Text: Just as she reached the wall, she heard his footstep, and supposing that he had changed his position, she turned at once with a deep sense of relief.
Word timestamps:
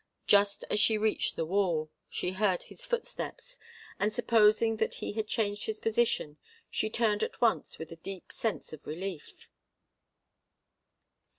Just 0.25 0.65
as 0.71 0.79
she 0.79 0.97
reached 0.97 1.35
the 1.35 1.45
wall, 1.45 1.91
she 2.09 2.31
heard 2.31 2.63
his 2.63 2.83
footstep, 2.87 3.39
and 3.99 4.11
supposing 4.11 4.77
that 4.77 4.95
he 4.95 5.11
had 5.13 5.27
changed 5.27 5.65
his 5.67 5.79
position, 5.79 6.37
she 6.71 6.89
turned 6.89 7.21
at 7.21 7.39
once 7.39 7.77
with 7.77 7.91
a 7.91 7.95
deep 7.97 8.31
sense 8.31 8.73
of 8.73 8.87
relief. 8.87 9.47